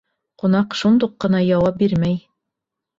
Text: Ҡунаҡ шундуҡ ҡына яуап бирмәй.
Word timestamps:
Ҡунаҡ 0.43 0.79
шундуҡ 0.79 1.15
ҡына 1.27 1.45
яуап 1.51 1.81
бирмәй. 1.85 2.21